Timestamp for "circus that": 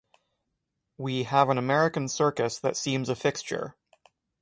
2.07-2.75